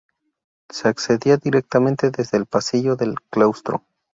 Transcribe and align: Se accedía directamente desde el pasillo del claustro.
Se 0.71 0.87
accedía 0.87 1.37
directamente 1.37 2.09
desde 2.09 2.39
el 2.39 2.47
pasillo 2.47 2.95
del 2.95 3.21
claustro. 3.29 3.83